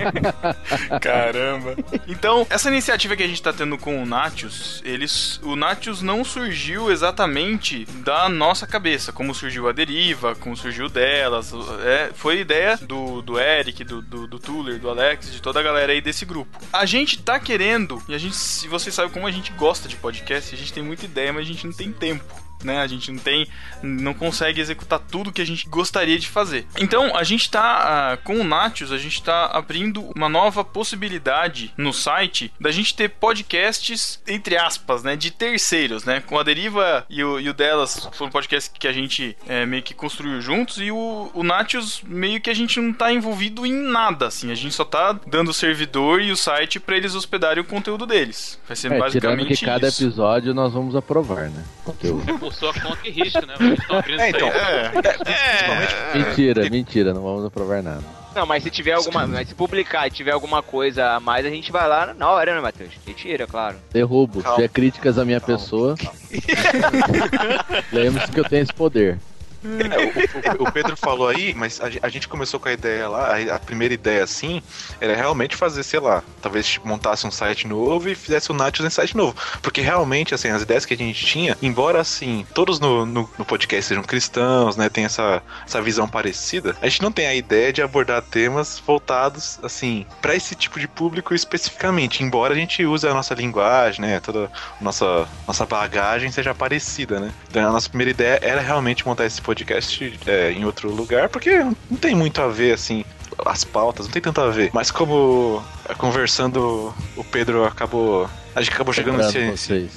Caramba. 1.00 1.76
Então, 2.06 2.46
essa 2.50 2.70
iniciativa 2.70 3.16
que 3.16 3.24
a 3.24 3.28
gente 3.28 3.42
tá 3.42 3.54
tendo 3.54 3.78
com 3.78 4.04
o 4.04 4.06
Natius, 4.06 4.82
eles, 4.84 5.40
o 5.42 5.56
Natius 5.56 6.02
não 6.02 6.26
surgiu 6.26 6.92
exatamente 6.92 7.86
da 8.04 8.28
nossa 8.28 8.68
cabeça, 8.68 9.14
como 9.14 9.34
surgiu 9.34 9.70
a 9.70 9.72
deriva, 9.72 10.36
como 10.36 10.58
surgiu 10.58 10.90
delas. 10.90 11.54
É, 11.86 12.12
foi 12.14 12.42
ideia 12.42 12.76
do, 12.76 13.22
do 13.22 13.40
Eric, 13.40 13.86
do, 13.86 14.02
do, 14.02 14.28
do 14.28 14.38
Tuller, 14.38 14.80
do 14.80 14.90
Alex, 14.90 15.32
de 15.32 15.42
toda 15.42 15.62
a 15.62 15.64
galera 15.64 15.94
aí 15.94 16.02
desse 16.02 16.26
grupo. 16.26 16.60
A 16.74 16.86
gente 16.86 17.22
tá 17.22 17.40
querendo, 17.40 18.04
e 18.10 18.14
a 18.14 18.18
gente, 18.18 18.36
se 18.36 18.68
vocês 18.68 18.94
sabem 18.94 19.12
como 19.12 19.28
a 19.28 19.32
gente 19.32 19.54
gosta 19.54 19.88
de 19.88 19.96
podcast, 19.96 20.54
a 20.54 20.58
gente 20.58 20.74
tem 20.74 20.84
muita 20.84 21.06
ideia, 21.06 21.32
mas 21.32 21.44
a 21.44 21.48
gente 21.48 21.66
não 21.66 21.74
tem 21.74 21.90
tempo 21.90 22.47
né? 22.64 22.80
A 22.82 22.88
gente 22.88 23.12
não 23.12 23.20
tem, 23.20 23.48
não 23.82 24.14
consegue 24.14 24.62
executar 24.62 25.00
tudo 25.00 25.32
que 25.32 25.42
a 25.42 25.46
gente 25.46 25.68
gostaria 25.68 26.18
de 26.18 26.28
fazer. 26.28 26.66
Então, 26.78 27.16
a 27.16 27.24
gente 27.24 27.50
tá 27.50 28.14
ah, 28.14 28.18
com 28.18 28.40
o 28.40 28.44
Natius, 28.44 28.92
a 28.92 28.98
gente 28.98 29.22
tá 29.22 29.46
abrindo 29.54 30.02
uma 30.16 30.30
nova 30.30 30.64
possibilidade 30.64 31.74
no 31.78 31.94
site 31.94 32.52
da 32.60 32.72
gente 32.72 32.96
ter 32.96 33.10
podcasts 33.10 34.22
entre 34.28 34.58
aspas, 34.58 35.04
né, 35.04 35.16
de 35.16 35.32
terceiros, 35.32 36.04
né? 36.06 36.22
Com 36.22 36.40
a 36.40 36.44
Deriva 36.44 37.06
e 37.10 37.24
o, 37.24 37.40
e 37.40 37.50
o 37.50 37.54
delas 37.54 38.10
foram 38.14 38.32
podcasts 38.32 38.72
que 38.78 38.88
a 38.88 38.92
gente 38.92 39.38
é, 39.48 39.66
meio 39.66 39.84
que 39.84 39.94
construiu 39.94 40.42
juntos 40.42 40.78
e 40.80 40.92
o, 40.92 41.32
o 41.34 41.44
Natius 41.44 42.02
meio 42.04 42.40
que 42.42 42.50
a 42.50 42.54
gente 42.54 42.80
não 42.80 42.94
tá 42.94 43.12
envolvido 43.12 43.66
em 43.66 43.74
nada, 43.74 44.28
assim. 44.28 44.52
A 44.52 44.56
gente 44.56 44.74
só 44.74 44.84
tá 44.84 45.18
dando 45.28 45.50
o 45.50 45.54
servidor 45.54 46.22
e 46.22 46.32
o 46.32 46.38
site 46.38 46.80
para 46.80 46.98
eles 46.98 47.16
hospedarem 47.16 47.62
o 47.62 47.66
conteúdo 47.66 48.06
deles. 48.06 48.60
Vai 48.68 48.76
ser 48.76 48.92
É, 48.92 49.00
basicamente 49.00 49.56
que 49.58 49.66
cada 49.66 49.88
isso. 49.88 50.04
episódio 50.04 50.54
nós 50.54 50.74
vamos 50.74 50.96
aprovar, 50.96 51.50
né? 51.50 51.64
Conteúdo. 51.84 52.47
Por 52.48 52.54
sua 52.54 52.74
conta 52.74 53.06
e 53.06 53.12
risco, 53.12 53.46
né? 53.46 53.56
Vocês 53.58 53.80
estão 53.80 54.00
abrindo 54.00 54.22
É, 54.22 54.30
isso 54.30 54.38
então. 54.38 54.48
aí. 54.50 56.16
É. 56.16 56.18
Mentira, 56.18 56.70
mentira, 56.70 57.14
não 57.14 57.22
vamos 57.22 57.44
aprovar 57.44 57.84
nada. 57.84 58.02
Não, 58.34 58.46
mas 58.46 58.64
se 58.64 58.70
tiver 58.70 58.94
alguma. 58.94 59.28
Mas 59.28 59.50
se 59.50 59.54
publicar 59.56 60.08
e 60.08 60.12
tiver 60.12 60.32
alguma 60.32 60.64
coisa 60.64 61.16
a 61.16 61.20
mais, 61.20 61.46
a 61.46 61.50
gente 61.50 61.74
vai 61.74 61.86
lá 61.90 62.14
na 62.14 62.30
hora, 62.32 62.56
né, 62.56 62.62
Matheus? 62.62 62.92
E 63.06 63.14
tira, 63.14 63.46
claro. 63.46 63.76
Derrubo. 63.92 64.42
Calma. 64.42 64.60
Se 64.60 64.64
é 64.64 64.68
críticas 64.70 65.18
à 65.20 65.26
minha 65.26 65.42
Calma. 65.42 65.58
pessoa, 65.58 65.96
lembre-se 67.92 68.32
que 68.32 68.40
eu 68.40 68.46
tenho 68.46 68.64
esse 68.64 68.74
poder. 68.74 69.18
É, 69.64 70.60
o, 70.60 70.64
o, 70.64 70.72
Pedro 70.72 70.96
falou 70.96 71.28
aí, 71.28 71.54
mas 71.54 71.82
a, 71.82 71.86
a, 72.04 72.10
gente 72.10 72.28
começou 72.28 72.60
com 72.60 72.70
a 72.70 72.74
ideia 72.74 73.08
lá, 73.08 73.36
a, 73.36 73.56
a, 73.56 73.60
primeira 73.60 73.94
ideia 73.94 74.24
assim, 74.24 74.62
era 75.02 75.16
realmente 75.16 75.56
fazer, 75.56 75.84
sei 75.84 76.00
lá, 76.00 76.24
talvez 76.42 76.80
montasse 76.84 77.26
um 77.26 77.32
site 77.32 77.68
novo 77.68 78.08
e 78.10 78.16
fizesse 78.16 78.52
o 78.52 78.54
Natius 78.54 78.86
em 78.86 78.90
site 78.90 79.18
novo. 79.18 79.36
Porque 79.62 79.82
realmente, 79.82 80.36
assim, 80.36 80.50
as 80.50 80.62
ideias 80.62 80.86
que 80.86 80.94
a 80.94 80.98
gente 80.98 81.26
tinha, 81.26 81.58
embora 81.62 82.00
assim, 82.00 82.46
todos 82.54 82.80
no, 82.80 83.06
no, 83.06 83.30
no 83.38 83.46
podcast 83.46 83.86
sejam 83.86 84.04
cristãos, 84.04 84.78
né, 84.78 84.90
tem 84.90 85.06
essa, 85.06 85.42
essa 85.66 85.82
visão 85.82 86.08
parecida, 86.08 86.76
a 86.82 86.88
gente 86.88 87.02
não 87.02 87.12
tem 87.12 87.28
a 87.28 87.36
ideia 87.36 87.74
de 87.74 87.82
abordar 87.82 88.22
temas 88.22 88.82
voltados, 88.86 89.60
assim, 89.64 90.06
para 90.22 90.36
esse 90.36 90.56
tipo 90.56 90.80
de 90.80 90.88
público 90.88 91.34
especificamente, 91.34 92.24
embora 92.24 92.54
a 92.54 92.58
gente 92.58 92.86
use 92.86 93.08
a 93.08 93.14
nossa 93.14 93.34
linguagem, 93.34 94.02
né, 94.02 94.20
toda 94.20 94.46
a 94.46 94.84
nossa, 94.84 95.28
nossa 95.48 95.66
bagagem 95.66 96.32
seja 96.32 96.54
parecida, 96.54 97.20
né. 97.20 97.32
Então 97.50 97.68
a 97.68 97.72
nossa 97.72 97.90
primeira 97.90 98.12
ideia 98.12 98.40
era 98.42 98.62
realmente 98.62 99.06
montar 99.06 99.26
esse 99.26 99.42
podcast 99.48 100.20
é, 100.28 100.52
em 100.52 100.66
outro 100.66 100.92
lugar, 100.92 101.30
porque 101.30 101.58
não 101.58 101.98
tem 101.98 102.14
muito 102.14 102.42
a 102.42 102.50
ver, 102.50 102.74
assim, 102.74 103.06
as 103.46 103.64
pautas, 103.64 104.06
não 104.06 104.12
tem 104.12 104.22
tanto 104.22 104.42
a 104.42 104.50
ver. 104.50 104.70
Mas 104.74 104.92
como 104.92 105.64
é, 105.88 105.94
conversando, 105.94 106.94
o 107.16 107.24
Pedro 107.24 107.64
acabou. 107.64 108.30
A 108.54 108.62
gente 108.62 108.74
acabou 108.74 108.94
chegando 108.94 109.18
nesse. 109.18 109.90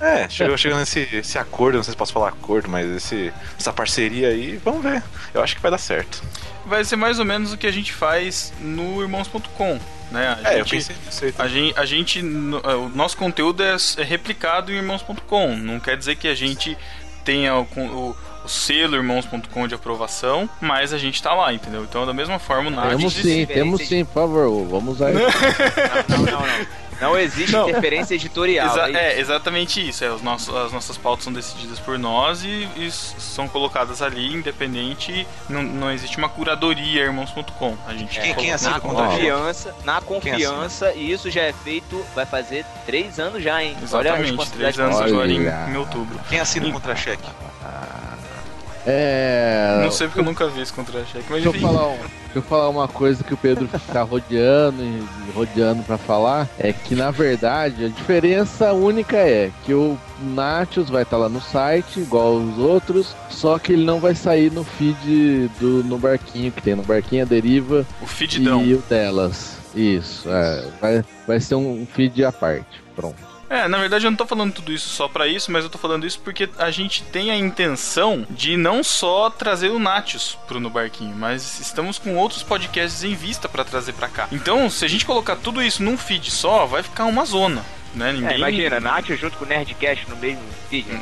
É, 0.00 0.28
chegou 0.28 0.56
chegando 0.58 0.80
nesse 0.80 1.08
esse 1.12 1.38
acordo, 1.38 1.76
não 1.76 1.84
sei 1.84 1.92
se 1.92 1.96
posso 1.96 2.12
falar 2.12 2.30
acordo, 2.30 2.68
mas 2.68 2.90
esse, 2.90 3.32
essa 3.56 3.72
parceria 3.72 4.28
aí, 4.28 4.56
vamos 4.56 4.82
ver. 4.82 5.00
Eu 5.32 5.40
acho 5.40 5.54
que 5.54 5.62
vai 5.62 5.70
dar 5.70 5.78
certo. 5.78 6.20
Vai 6.66 6.84
ser 6.84 6.96
mais 6.96 7.20
ou 7.20 7.24
menos 7.24 7.52
o 7.52 7.56
que 7.56 7.66
a 7.68 7.72
gente 7.72 7.92
faz 7.92 8.52
no 8.60 9.00
irmãos.com. 9.00 9.78
Né? 10.10 10.36
A 10.42 10.52
é, 10.52 10.56
gente, 10.56 10.58
eu 10.58 10.66
pensei 10.66 10.96
nisso 11.06 11.24
aí. 11.24 11.34
A 11.38 11.46
gente, 11.46 11.78
a 11.78 11.84
gente, 11.84 12.18
é, 12.18 12.74
o 12.74 12.88
nosso 12.88 13.16
conteúdo 13.16 13.62
é, 13.62 13.76
é 13.98 14.02
replicado 14.02 14.72
em 14.72 14.76
irmãos.com. 14.76 15.56
Não 15.56 15.78
quer 15.78 15.96
dizer 15.96 16.16
que 16.16 16.26
a 16.26 16.34
gente 16.34 16.76
tenha 17.24 17.54
o, 17.54 17.62
o 17.62 18.16
o 18.44 18.48
selo 18.48 18.96
irmãos.com 18.96 19.66
de 19.66 19.74
aprovação, 19.74 20.48
mas 20.60 20.92
a 20.92 20.98
gente 20.98 21.22
tá 21.22 21.34
lá, 21.34 21.52
entendeu? 21.52 21.82
Então, 21.82 22.04
da 22.06 22.12
mesma 22.12 22.38
forma, 22.38 22.70
o. 22.70 22.96
Temos 22.96 23.14
sim, 23.14 23.46
temos 23.46 23.88
sim, 23.88 24.04
por 24.04 24.14
favor, 24.14 24.66
vamos 24.66 25.00
aí. 25.00 25.14
não, 26.08 26.18
não, 26.18 26.26
não, 26.26 26.40
não. 26.40 26.84
Não 27.00 27.18
existe 27.18 27.52
não. 27.52 27.68
interferência 27.68 28.14
editorial. 28.14 28.68
Exa 28.68 28.88
é, 28.90 29.14
é, 29.14 29.20
exatamente 29.20 29.86
isso. 29.86 30.04
É, 30.04 30.10
os 30.10 30.22
nossos, 30.22 30.54
as 30.54 30.72
nossas 30.72 30.96
pautas 30.96 31.24
são 31.24 31.32
decididas 31.32 31.78
por 31.78 31.98
nós 31.98 32.44
e, 32.44 32.68
e 32.76 32.90
são 32.90 33.48
colocadas 33.48 34.00
ali, 34.00 34.32
independente. 34.32 35.26
Não, 35.48 35.62
não 35.62 35.90
existe 35.90 36.16
uma 36.16 36.28
curadoria 36.28 37.02
irmãos.com. 37.02 37.76
A 37.86 37.94
gente 37.94 38.20
quem, 38.20 38.34
quem 38.34 38.52
assina 38.52 38.74
na 38.74 38.80
confiança, 38.80 39.74
na 39.84 40.00
confiança, 40.00 40.92
e 40.94 41.12
isso 41.12 41.30
já 41.30 41.42
é 41.42 41.52
feito, 41.52 42.04
vai 42.14 42.26
fazer 42.26 42.64
três 42.86 43.18
anos 43.18 43.42
já, 43.42 43.62
hein? 43.62 43.76
Exatamente, 43.82 44.50
três 44.50 44.78
anos 44.78 45.00
agora 45.00 45.30
em, 45.30 45.72
em 45.72 45.76
outubro. 45.76 46.18
Quem 46.28 46.40
assina 46.40 46.68
o 46.68 46.72
contra-cheque? 46.72 47.24
É. 48.86 49.80
Não 49.82 49.90
sei 49.90 50.06
porque 50.06 50.20
eu 50.20 50.24
nunca 50.24 50.46
vi 50.48 50.60
esse 50.60 50.72
contra-cheque, 50.72 51.24
mas 51.30 51.42
deixa 51.42 51.56
eu, 51.56 51.60
falar 51.60 51.88
um, 51.88 51.96
deixa 51.96 52.36
eu 52.36 52.42
falar 52.42 52.68
uma 52.68 52.86
coisa 52.86 53.24
que 53.24 53.32
o 53.32 53.36
Pedro 53.36 53.66
fica 53.66 54.02
rodeando 54.02 54.82
e 54.82 55.32
rodeando 55.32 55.82
para 55.82 55.96
falar. 55.96 56.48
É 56.58 56.72
que 56.72 56.94
na 56.94 57.10
verdade 57.10 57.86
a 57.86 57.88
diferença 57.88 58.72
única 58.72 59.16
é 59.16 59.50
que 59.64 59.72
o 59.72 59.98
Natius 60.20 60.90
vai 60.90 61.02
estar 61.02 61.16
tá 61.16 61.22
lá 61.22 61.28
no 61.28 61.40
site, 61.40 62.00
igual 62.00 62.34
os 62.34 62.58
outros, 62.58 63.14
só 63.30 63.58
que 63.58 63.72
ele 63.72 63.84
não 63.84 64.00
vai 64.00 64.14
sair 64.14 64.50
no 64.50 64.64
feed 64.64 65.48
do 65.58 65.82
no 65.84 65.98
barquinho 65.98 66.52
que 66.52 66.62
tem 66.62 66.74
no 66.74 66.82
barquinho 66.82 67.22
a 67.22 67.26
deriva. 67.26 67.86
O 68.02 68.06
feedão. 68.06 68.62
E 68.62 68.74
o 68.74 68.82
delas. 68.88 69.58
Isso, 69.74 70.28
é, 70.28 70.68
vai, 70.80 71.04
vai 71.26 71.40
ser 71.40 71.56
um 71.56 71.86
feed 71.86 72.24
à 72.24 72.30
parte. 72.30 72.82
Pronto. 72.94 73.33
É, 73.54 73.68
na 73.68 73.78
verdade 73.78 74.04
eu 74.04 74.10
não 74.10 74.16
tô 74.16 74.26
falando 74.26 74.52
tudo 74.52 74.72
isso 74.72 74.88
só 74.88 75.06
para 75.06 75.28
isso, 75.28 75.52
mas 75.52 75.62
eu 75.62 75.70
tô 75.70 75.78
falando 75.78 76.04
isso 76.04 76.18
porque 76.18 76.50
a 76.58 76.72
gente 76.72 77.04
tem 77.04 77.30
a 77.30 77.36
intenção 77.36 78.26
de 78.28 78.56
não 78.56 78.82
só 78.82 79.30
trazer 79.30 79.68
o 79.68 79.78
Natius 79.78 80.36
pro 80.48 80.58
No 80.58 80.68
Barquinho, 80.68 81.14
mas 81.14 81.60
estamos 81.60 81.96
com 81.96 82.16
outros 82.16 82.42
podcasts 82.42 83.04
em 83.04 83.14
vista 83.14 83.48
para 83.48 83.64
trazer 83.64 83.92
para 83.92 84.08
cá. 84.08 84.26
Então, 84.32 84.68
se 84.68 84.84
a 84.84 84.88
gente 84.88 85.06
colocar 85.06 85.36
tudo 85.36 85.62
isso 85.62 85.84
num 85.84 85.96
feed 85.96 86.32
só, 86.32 86.66
vai 86.66 86.82
ficar 86.82 87.04
uma 87.04 87.24
zona. 87.24 87.64
Né? 87.94 88.12
Ninguém... 88.12 88.30
É, 88.30 88.36
imagina, 88.36 88.80
Natius 88.80 89.20
junto 89.20 89.38
com 89.38 89.44
o 89.44 89.48
Nerdcast 89.48 90.08
no 90.08 90.16
mesmo 90.16 90.42
feed. 90.68 90.86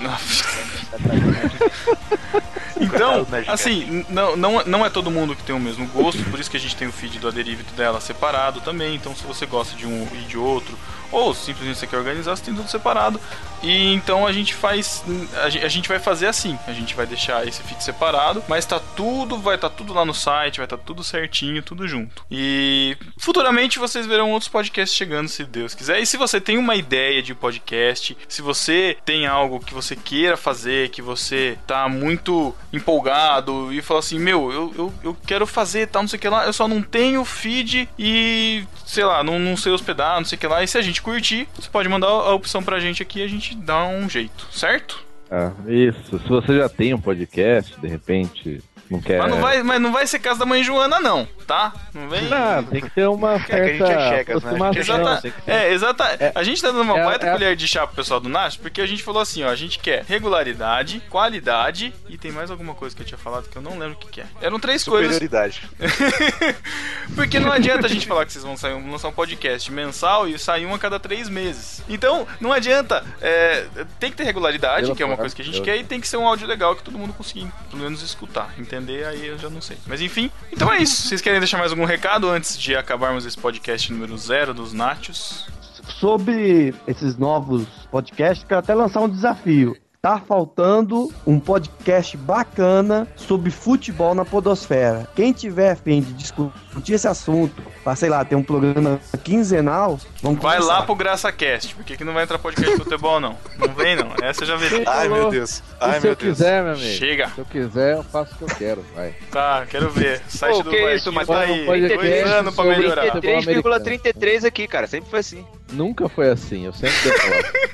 Então, 2.82 3.26
assim, 3.46 4.04
não, 4.08 4.36
não, 4.36 4.64
não 4.64 4.84
é 4.84 4.90
todo 4.90 5.10
mundo 5.10 5.36
que 5.36 5.42
tem 5.42 5.54
o 5.54 5.60
mesmo 5.60 5.86
gosto, 5.88 6.22
por 6.24 6.40
isso 6.40 6.50
que 6.50 6.56
a 6.56 6.60
gente 6.60 6.74
tem 6.74 6.88
o 6.88 6.92
feed 6.92 7.18
do 7.18 7.28
Aderivito 7.28 7.72
dela 7.74 8.00
separado 8.00 8.60
também. 8.60 8.96
Então, 8.96 9.14
se 9.14 9.24
você 9.24 9.46
gosta 9.46 9.76
de 9.76 9.86
um 9.86 10.06
e 10.14 10.24
de 10.24 10.36
outro, 10.36 10.76
ou 11.12 11.34
simplesmente 11.34 11.78
você 11.78 11.86
quer 11.86 11.98
organizar, 11.98 12.34
você 12.34 12.44
tem 12.44 12.54
tudo 12.54 12.68
separado. 12.68 13.20
E 13.62 13.92
então 13.92 14.26
a 14.26 14.32
gente 14.32 14.54
faz. 14.54 15.04
A 15.44 15.68
gente 15.68 15.88
vai 15.88 16.00
fazer 16.00 16.26
assim: 16.26 16.58
a 16.66 16.72
gente 16.72 16.96
vai 16.96 17.06
deixar 17.06 17.46
esse 17.46 17.62
feed 17.62 17.84
separado, 17.84 18.42
mas 18.48 18.66
tá 18.66 18.80
tudo, 18.80 19.38
vai 19.38 19.54
estar 19.54 19.68
tá 19.68 19.76
tudo 19.76 19.92
lá 19.92 20.04
no 20.04 20.14
site, 20.14 20.56
vai 20.56 20.66
estar 20.66 20.78
tá 20.78 20.82
tudo 20.84 21.04
certinho, 21.04 21.62
tudo 21.62 21.86
junto. 21.86 22.24
E 22.30 22.96
futuramente 23.18 23.78
vocês 23.78 24.06
verão 24.06 24.32
outros 24.32 24.48
podcasts 24.48 24.96
chegando, 24.96 25.28
se 25.28 25.44
Deus 25.44 25.74
quiser. 25.74 26.00
E 26.00 26.06
se 26.06 26.16
você 26.16 26.40
tem 26.40 26.58
uma 26.58 26.74
ideia 26.82 27.22
de 27.22 27.34
podcast, 27.34 28.16
se 28.28 28.42
você 28.42 28.96
tem 29.04 29.26
algo 29.26 29.60
que 29.60 29.74
você 29.74 29.96
queira 29.96 30.36
fazer, 30.36 30.90
que 30.90 31.00
você 31.00 31.56
tá 31.66 31.88
muito 31.88 32.54
empolgado 32.72 33.72
e 33.72 33.80
fala 33.80 34.00
assim: 34.00 34.18
Meu, 34.18 34.52
eu, 34.52 34.72
eu, 34.76 34.94
eu 35.02 35.16
quero 35.26 35.46
fazer 35.46 35.88
tal, 35.88 36.02
não 36.02 36.08
sei 36.08 36.18
o 36.18 36.20
que 36.20 36.28
lá, 36.28 36.44
eu 36.44 36.52
só 36.52 36.68
não 36.68 36.82
tenho 36.82 37.24
feed 37.24 37.88
e 37.98 38.64
sei 38.84 39.04
lá, 39.04 39.22
não, 39.22 39.38
não 39.38 39.56
sei 39.56 39.72
hospedar, 39.72 40.16
não 40.16 40.24
sei 40.24 40.36
o 40.36 40.40
que 40.40 40.46
lá. 40.46 40.62
E 40.62 40.68
se 40.68 40.78
a 40.78 40.82
gente 40.82 41.00
curtir, 41.00 41.48
você 41.54 41.68
pode 41.68 41.88
mandar 41.88 42.08
a 42.08 42.34
opção 42.34 42.62
pra 42.62 42.80
gente 42.80 43.02
aqui 43.02 43.20
e 43.20 43.24
a 43.24 43.28
gente 43.28 43.56
dá 43.56 43.84
um 43.84 44.08
jeito, 44.08 44.46
certo? 44.50 45.04
Ah, 45.30 45.52
isso. 45.66 46.18
Se 46.18 46.28
você 46.28 46.58
já 46.58 46.68
tem 46.68 46.92
um 46.92 47.00
podcast, 47.00 47.80
de 47.80 47.88
repente 47.88 48.62
não 48.92 49.00
quer... 49.00 49.18
Mas 49.18 49.30
não 49.30 49.40
vai, 49.40 49.62
mas 49.62 49.80
não 49.80 49.92
vai 49.92 50.06
ser 50.06 50.18
casa 50.18 50.40
da 50.40 50.46
mãe 50.46 50.62
Joana, 50.62 51.00
não, 51.00 51.26
tá? 51.46 51.72
Não 51.94 52.08
vem. 52.08 52.22
Não, 52.22 52.62
tem 52.64 52.80
que 52.82 52.90
ter 52.90 53.06
uma 53.06 53.38
certa 53.38 53.56
é 53.56 53.76
que 53.76 53.82
a 53.82 53.86
gente 53.86 53.98
é 53.98 54.08
chegas, 54.08 54.42
né? 54.42 54.52
Exata. 54.76 55.34
É, 55.46 55.72
exata. 55.72 56.04
É, 56.20 56.32
a 56.34 56.42
gente 56.42 56.60
tá 56.60 56.68
dando 56.68 56.82
uma 56.82 56.98
é, 56.98 57.04
baita 57.04 57.26
é... 57.26 57.32
colher 57.32 57.56
de 57.56 57.66
chá 57.66 57.86
pro 57.86 57.96
pessoal 57.96 58.20
do 58.20 58.28
Nash, 58.28 58.56
porque 58.56 58.80
a 58.80 58.86
gente 58.86 59.02
falou 59.02 59.22
assim, 59.22 59.42
ó, 59.42 59.48
a 59.48 59.56
gente 59.56 59.78
quer 59.78 60.04
regularidade, 60.04 61.02
qualidade 61.08 61.92
e 62.08 62.18
tem 62.18 62.30
mais 62.30 62.50
alguma 62.50 62.74
coisa 62.74 62.94
que 62.94 63.02
eu 63.02 63.06
tinha 63.06 63.18
falado 63.18 63.48
que 63.48 63.56
eu 63.56 63.62
não 63.62 63.78
lembro 63.78 63.94
o 63.94 63.96
que, 63.96 64.08
que 64.08 64.20
é. 64.20 64.26
Eram 64.40 64.60
três 64.60 64.82
Superioridade. 64.82 65.62
coisas. 65.78 66.56
porque 67.16 67.38
não 67.38 67.50
adianta 67.50 67.86
a 67.86 67.90
gente 67.90 68.06
falar 68.06 68.26
que 68.26 68.32
vocês 68.32 68.44
vão 68.44 68.56
sair, 68.56 68.74
lançar 68.74 69.08
um 69.08 69.12
podcast 69.12 69.70
mensal 69.72 70.28
e 70.28 70.38
sair 70.38 70.66
um 70.66 70.74
a 70.74 70.78
cada 70.78 71.00
três 71.00 71.28
meses. 71.28 71.82
Então, 71.88 72.26
não 72.40 72.52
adianta. 72.52 73.04
É, 73.20 73.66
tem 73.98 74.10
que 74.10 74.16
ter 74.16 74.24
regularidade, 74.24 74.88
eu 74.88 74.96
que 74.96 75.02
é 75.02 75.06
uma 75.06 75.16
coisa 75.16 75.34
que 75.34 75.42
a 75.42 75.44
gente 75.44 75.60
quer, 75.62 75.76
e 75.76 75.84
tem 75.84 76.00
que 76.00 76.08
ser 76.08 76.16
um 76.16 76.26
áudio 76.26 76.46
legal 76.46 76.76
que 76.76 76.82
todo 76.82 76.98
mundo 76.98 77.12
consiga, 77.12 77.50
pelo 77.70 77.82
menos, 77.82 78.02
escutar, 78.02 78.52
entendeu? 78.58 78.81
Aí 78.90 79.26
eu 79.26 79.38
já 79.38 79.48
não 79.48 79.60
sei. 79.60 79.76
Mas 79.86 80.00
enfim, 80.00 80.30
então 80.52 80.72
é 80.72 80.78
isso. 80.78 81.08
Vocês 81.08 81.20
querem 81.20 81.38
deixar 81.38 81.58
mais 81.58 81.70
algum 81.70 81.84
recado 81.84 82.28
antes 82.28 82.58
de 82.58 82.74
acabarmos 82.74 83.24
esse 83.24 83.38
podcast 83.38 83.92
número 83.92 84.16
zero 84.16 84.52
dos 84.52 84.72
Nachos? 84.72 85.46
Sobre 86.00 86.74
esses 86.86 87.16
novos 87.16 87.66
podcasts, 87.90 88.44
quero 88.46 88.60
até 88.60 88.74
lançar 88.74 89.00
um 89.00 89.08
desafio 89.08 89.76
tá 90.02 90.18
faltando 90.18 91.12
um 91.24 91.38
podcast 91.38 92.16
bacana 92.16 93.06
sobre 93.14 93.52
futebol 93.52 94.16
na 94.16 94.24
podosfera. 94.24 95.08
Quem 95.14 95.32
tiver 95.32 95.70
afim 95.70 96.00
de 96.00 96.12
discutir 96.14 96.94
esse 96.94 97.06
assunto, 97.06 97.62
pra, 97.84 97.94
sei 97.94 98.08
lá, 98.08 98.24
ter 98.24 98.34
um 98.34 98.42
programa 98.42 98.98
quinzenal, 99.22 100.00
vamos 100.20 100.42
Vai 100.42 100.56
começar. 100.56 100.78
lá 100.78 100.82
pro 100.82 100.96
GraçaCast, 100.96 101.76
porque 101.76 101.92
aqui 101.92 102.02
não 102.02 102.12
vai 102.12 102.24
entrar 102.24 102.36
podcast 102.40 102.72
de 102.76 102.82
futebol, 102.82 103.20
não. 103.20 103.36
Não 103.56 103.68
vem, 103.74 103.94
não. 103.94 104.12
Essa 104.20 104.44
já 104.44 104.56
veio. 104.56 104.82
Ai, 104.88 105.08
meu 105.08 105.30
Deus. 105.30 105.62
Ai, 105.80 106.00
se 106.00 106.00
meu 106.00 106.12
eu 106.14 106.16
Deus. 106.16 106.36
quiser, 106.36 106.64
meu 106.64 106.72
amigo. 106.72 106.96
Chega. 106.96 107.28
Se 107.28 107.38
eu 107.38 107.44
quiser, 107.44 107.96
eu 107.98 108.02
faço 108.02 108.34
o 108.34 108.38
que 108.38 108.42
eu 108.42 108.56
quero, 108.58 108.84
vai. 108.96 109.14
Tá, 109.30 109.64
quero 109.70 109.88
ver. 109.88 110.20
Site 110.26 110.56
Pô, 110.56 110.62
do 110.64 110.70
que 110.70 110.94
isso, 110.96 111.12
mas 111.12 111.28
tá 111.28 111.38
aí. 111.38 111.64
Dois 111.64 112.26
anos 112.32 112.56
pra 112.56 112.64
melhorar. 112.64 113.04
33,33 113.20 114.44
aqui, 114.44 114.66
cara. 114.66 114.88
Sempre 114.88 115.10
foi 115.10 115.20
assim. 115.20 115.46
Nunca 115.72 116.08
foi 116.08 116.30
assim, 116.30 116.66
eu 116.66 116.72
sempre 116.72 116.96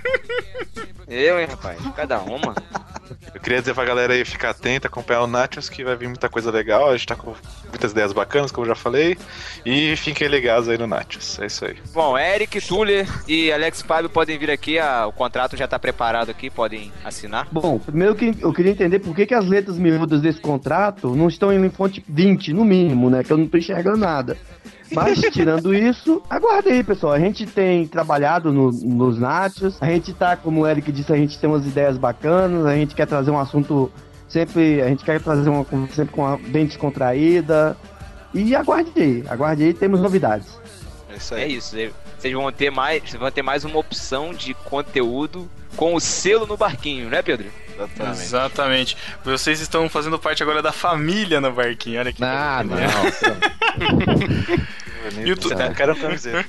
Eu, 1.09 1.41
hein, 1.41 1.47
rapaz. 1.49 1.79
Cada 1.97 2.21
uma. 2.21 2.55
Eu 3.35 3.41
queria 3.41 3.61
dizer 3.61 3.75
pra 3.75 3.85
galera 3.85 4.13
aí 4.13 4.25
ficar 4.27 4.51
atenta, 4.51 4.89
acompanhar 4.89 5.23
o 5.23 5.27
Nachos, 5.27 5.71
que 5.71 5.83
vai 5.83 5.97
vir 5.97 6.07
muita 6.07 6.29
coisa 6.29 6.51
legal. 6.51 6.91
A 6.91 6.93
gente 6.93 7.07
tá 7.07 7.17
com 7.17 7.35
muitas 7.71 7.93
ideias 7.93 8.13
bacanas, 8.13 8.53
como 8.53 8.67
eu 8.67 8.69
já 8.69 8.75
falei. 8.75 9.17
E 9.65 9.97
fiquem 9.97 10.29
ligados 10.29 10.69
aí 10.69 10.77
no 10.77 10.87
Nachos. 10.87 11.39
É 11.39 11.47
isso 11.47 11.65
aí. 11.65 11.77
Bom, 11.95 12.19
Eric, 12.19 12.61
Tuller 12.61 13.09
e 13.27 13.51
Alex 13.51 13.81
Fábio 13.81 14.11
podem 14.11 14.39
vir 14.39 14.51
aqui. 14.51 14.79
A, 14.79 15.07
o 15.07 15.13
contrato 15.13 15.57
já 15.57 15.67
tá 15.67 15.79
preparado 15.79 16.31
aqui, 16.31 16.51
podem 16.51 16.93
assinar. 17.03 17.49
Bom, 17.51 17.79
primeiro 17.79 18.15
que 18.15 18.35
eu 18.41 18.53
queria 18.53 18.73
entender 18.73 18.99
por 18.99 19.17
que, 19.17 19.25
que 19.25 19.35
as 19.35 19.47
letras 19.47 19.79
miúdas 19.79 20.21
desse 20.21 20.41
contrato 20.41 21.17
não 21.17 21.29
estão 21.29 21.51
em 21.51 21.71
fonte 21.71 22.05
20, 22.07 22.53
no 22.53 22.67
mínimo, 22.67 23.09
né? 23.09 23.25
Que 23.25 23.33
eu 23.33 23.39
não 23.39 23.47
tô 23.47 23.57
enxergando 23.57 23.97
nada. 23.97 24.37
Mas, 24.93 25.21
tirando 25.33 25.75
isso, 25.75 26.23
aguarde 26.29 26.69
aí, 26.69 26.83
pessoal. 26.83 27.13
A 27.13 27.19
gente 27.19 27.47
tem 27.47 27.87
trabalhado 27.87 28.53
no, 28.53 28.71
nos 28.71 29.19
Nachos. 29.19 29.77
A 29.81 29.87
gente 29.87 30.13
tá, 30.13 30.37
como 30.37 30.63
o 30.63 30.67
Eric 30.67 30.91
disse, 30.93 31.13
a 31.13 31.17
gente 31.17 31.39
tem 31.39 31.49
umas 31.49 31.67
ideias 31.67 31.97
bacanas. 31.97 32.67
A 32.67 32.75
gente 32.75 32.95
quer 32.95 33.07
trazer 33.07 33.31
um 33.31 33.39
assunto 33.39 33.91
sempre. 34.29 34.81
A 34.83 34.89
gente 34.89 35.05
quer 35.05 35.21
trazer 35.21 35.49
uma 35.49 35.65
sempre 35.93 36.15
com 36.15 36.23
uma 36.23 36.37
bem 36.37 36.67
descontraída. 36.67 37.77
E 38.35 38.55
aguarde 38.55 38.93
aí, 38.97 39.25
aguarde 39.29 39.65
aí, 39.65 39.75
temos 39.75 40.01
novidades. 40.01 40.49
É 41.11 41.17
isso 41.17 41.35
aí. 41.35 41.43
É 41.43 41.49
isso. 41.49 41.77
vocês 42.19 42.35
vão 42.35 42.53
ter 42.53 42.71
mais, 42.71 43.03
vocês 43.03 43.21
vão 43.21 43.31
ter 43.31 43.43
mais 43.43 43.65
uma 43.65 43.79
opção 43.79 44.35
de 44.35 44.53
conteúdo 44.55 45.51
com 45.77 45.95
o 45.95 46.01
selo 46.01 46.47
no 46.47 46.57
barquinho, 46.57 47.09
né, 47.09 47.23
Pedro? 47.23 47.47
Exatamente. 47.75 48.23
Exatamente. 48.23 48.97
Vocês 49.25 49.61
estão 49.61 49.89
fazendo 49.89 50.19
parte 50.19 50.43
agora 50.43 50.61
da 50.61 50.73
família 50.73 51.41
no 51.41 51.53
barquinho. 51.53 52.01
Olha 52.01 52.13
que 52.13 52.23
Ah, 52.23 52.63
não. 52.67 52.77
YouTube- 55.25 55.43
Você 55.49 55.55
tá 55.57 55.71
cara 55.73 55.95
uma 55.95 56.01
camiseta. 56.01 56.49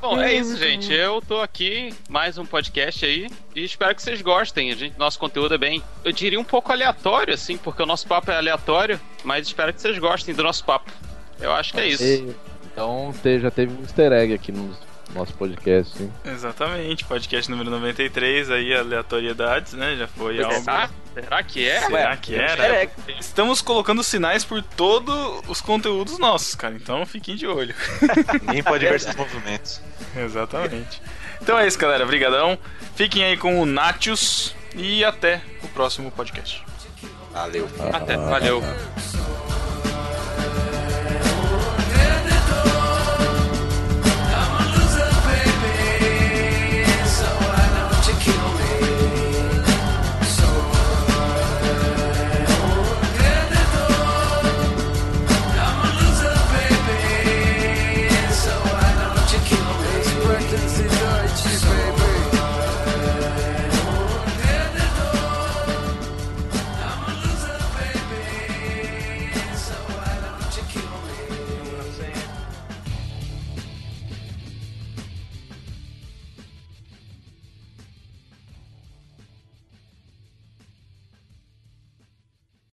Bom, 0.00 0.20
é 0.20 0.32
isso, 0.34 0.56
gente. 0.56 0.92
Eu 0.92 1.20
tô 1.20 1.40
aqui, 1.40 1.92
mais 2.08 2.38
um 2.38 2.46
podcast 2.46 3.04
aí, 3.04 3.28
e 3.54 3.64
espero 3.64 3.94
que 3.94 4.02
vocês 4.02 4.22
gostem. 4.22 4.70
A 4.70 4.74
gente, 4.74 4.98
nosso 4.98 5.18
conteúdo 5.18 5.54
é 5.54 5.58
bem, 5.58 5.82
eu 6.04 6.12
diria 6.12 6.40
um 6.40 6.44
pouco 6.44 6.72
aleatório, 6.72 7.34
assim, 7.34 7.56
porque 7.58 7.82
o 7.82 7.86
nosso 7.86 8.06
papo 8.06 8.30
é 8.30 8.36
aleatório, 8.36 8.98
mas 9.24 9.46
espero 9.46 9.72
que 9.74 9.80
vocês 9.80 9.98
gostem 9.98 10.34
do 10.34 10.42
nosso 10.42 10.64
papo. 10.64 10.90
Eu 11.40 11.52
acho 11.52 11.72
que 11.74 11.80
é 11.80 11.88
isso. 11.88 12.34
Então 12.72 13.12
te- 13.22 13.40
já 13.40 13.50
teve 13.50 13.74
um 13.74 13.82
easter 13.82 14.12
egg 14.12 14.32
aqui 14.32 14.52
no 14.52 14.74
nosso 15.14 15.34
podcast, 15.34 16.02
hein? 16.02 16.12
Exatamente. 16.24 17.04
Podcast 17.04 17.50
número 17.50 17.70
93, 17.70 18.50
aí, 18.50 18.74
aleatoriedades, 18.74 19.72
né? 19.72 19.96
Já 19.96 20.06
foi 20.08 20.42
algo. 20.42 20.60
Será? 20.60 20.90
Será 21.14 21.42
que 21.42 21.68
é? 21.68 21.80
Será 21.80 22.16
que 22.16 22.34
era? 22.34 22.66
É, 22.66 22.90
Estamos 23.18 23.60
colocando 23.60 24.02
sinais 24.04 24.44
por 24.44 24.62
todos 24.62 25.42
os 25.48 25.60
conteúdos 25.60 26.18
nossos, 26.18 26.54
cara. 26.54 26.74
Então 26.74 27.04
fiquem 27.04 27.36
de 27.36 27.46
olho. 27.46 27.74
Ninguém 28.42 28.62
pode 28.62 28.86
ver 28.86 28.94
esses 28.94 29.14
movimentos. 29.16 29.80
Exatamente. 30.16 31.02
Então 31.42 31.58
é 31.58 31.66
isso, 31.66 31.78
galera. 31.78 32.04
Obrigadão. 32.04 32.58
Fiquem 32.94 33.24
aí 33.24 33.36
com 33.36 33.60
o 33.60 33.66
Natius 33.66 34.54
e 34.74 35.04
até 35.04 35.40
o 35.62 35.68
próximo 35.68 36.10
podcast. 36.10 36.64
Valeu. 37.32 37.68
Até, 37.92 38.16
valeu. 38.16 38.62
Ah, 38.64 39.29